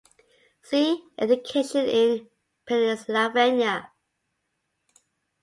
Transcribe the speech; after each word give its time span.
See: 0.63 1.03
Education 1.19 1.85
in 1.85 2.27
Pennsylvania. 2.65 3.91